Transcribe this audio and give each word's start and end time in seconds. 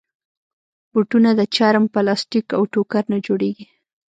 بوټونه 0.91 1.29
د 1.39 1.41
چرم، 1.55 1.85
پلاسټیک، 1.93 2.47
او 2.57 2.63
ټوکر 2.73 3.03
نه 3.13 3.17
جوړېږي. 3.25 3.65